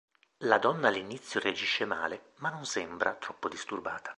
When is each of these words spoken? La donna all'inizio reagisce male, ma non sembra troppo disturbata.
La 0.45 0.57
donna 0.57 0.87
all'inizio 0.87 1.39
reagisce 1.39 1.85
male, 1.85 2.31
ma 2.37 2.49
non 2.49 2.65
sembra 2.65 3.13
troppo 3.13 3.47
disturbata. 3.47 4.09